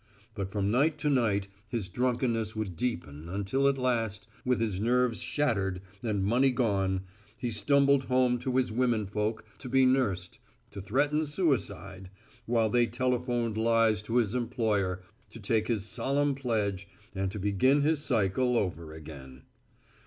[0.33, 5.21] But from night to night his drunkenness would deepen until at last, with his nerves
[5.21, 7.01] shattered and money gone,
[7.37, 10.39] he stumbled home to his women folk to be nursed,
[10.71, 12.09] to threaten suicide,
[12.47, 17.83] while they telephoned lies to his employer, to take his solemn pledge, and to begin
[17.83, 19.43] his cycle over again.